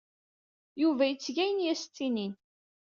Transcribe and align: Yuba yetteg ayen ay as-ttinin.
Yuba 0.81 1.03
yetteg 1.07 1.37
ayen 1.43 1.63
ay 1.63 1.71
as-ttinin. 1.73 2.33